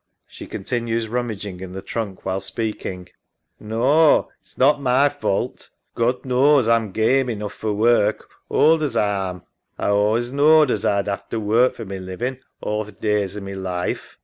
[0.25, 3.09] [She continues rummaging in the trunk while speaking.
[3.59, 3.69] SARAH.
[3.69, 4.25] Naw.
[4.41, 5.69] It's not my fault.
[5.93, 9.43] God knaws A'm game enough for work, ould as A am.
[9.77, 13.41] A allays knawed as A'd 'ave to work for my living all th' days o'
[13.41, 14.17] my life.